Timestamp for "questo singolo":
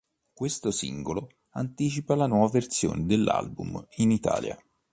0.33-1.29